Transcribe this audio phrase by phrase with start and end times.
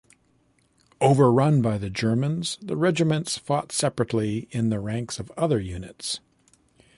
[0.99, 6.21] Overrun by the Germans, the Regiments fought separately in the ranks of other units.